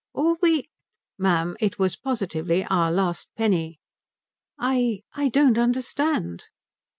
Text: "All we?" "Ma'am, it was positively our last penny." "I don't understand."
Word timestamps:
"All 0.13 0.37
we?" 0.41 0.65
"Ma'am, 1.19 1.55
it 1.59 1.77
was 1.77 1.95
positively 1.95 2.65
our 2.65 2.91
last 2.91 3.27
penny." 3.37 3.77
"I 4.57 5.03
don't 5.31 5.59
understand." 5.59 6.45